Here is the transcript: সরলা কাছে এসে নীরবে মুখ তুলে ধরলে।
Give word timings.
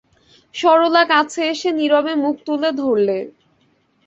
সরলা 0.55 1.03
কাছে 1.11 1.41
এসে 1.51 1.69
নীরবে 1.77 2.13
মুখ 2.23 2.35
তুলে 2.47 2.69
ধরলে। 2.79 3.17